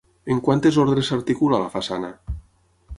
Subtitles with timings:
[0.35, 2.13] En quantes ordres s'articula la façana?